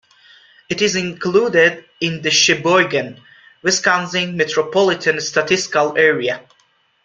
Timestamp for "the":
2.23-2.31